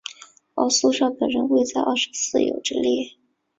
[0.55, 3.13] 但苏绍本人未在二十四友之列。